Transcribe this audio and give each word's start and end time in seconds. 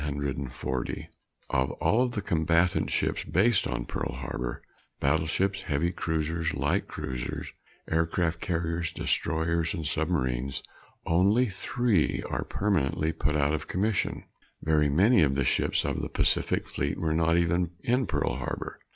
Of 0.03 1.69
all 1.73 2.01
of 2.01 2.13
the 2.13 2.23
combatant 2.23 2.89
ships 2.89 3.23
based 3.23 3.67
on 3.67 3.85
Pearl 3.85 4.13
Harbor 4.15 4.63
battleships, 4.99 5.61
heavy 5.61 5.91
cruisers, 5.91 6.55
light 6.55 6.87
cruisers, 6.87 7.51
aircraft 7.87 8.41
carriers, 8.41 8.91
destroyers 8.91 9.75
and 9.75 9.85
submarines 9.85 10.63
only 11.05 11.49
three 11.49 12.23
are 12.31 12.45
permanently 12.45 13.11
put 13.11 13.35
out 13.35 13.53
of 13.53 13.67
commission. 13.67 14.23
Very 14.63 14.89
many 14.89 15.21
of 15.21 15.35
the 15.35 15.45
ships 15.45 15.85
of 15.85 16.01
the 16.01 16.09
Pacific 16.09 16.65
Fleet 16.65 16.97
were 16.99 17.13
not 17.13 17.37
even 17.37 17.69
in 17.83 18.07
Pearl 18.07 18.37
Harbor. 18.37 18.79